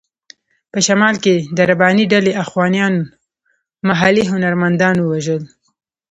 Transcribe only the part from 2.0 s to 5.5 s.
ډلې اخوانیانو محلي هنرمندان ووژل.